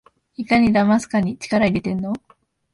[0.35, 2.11] いかにだますかに力いれてんの？